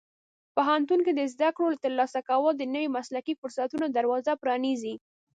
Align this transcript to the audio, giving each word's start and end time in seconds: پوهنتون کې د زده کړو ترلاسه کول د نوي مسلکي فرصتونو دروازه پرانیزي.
پوهنتون 0.55 0.99
کې 1.05 1.11
د 1.15 1.21
زده 1.33 1.49
کړو 1.55 1.81
ترلاسه 1.83 2.19
کول 2.29 2.53
د 2.57 2.63
نوي 2.73 2.89
مسلکي 2.97 3.33
فرصتونو 3.41 3.85
دروازه 3.97 4.31
پرانیزي. 4.43 4.95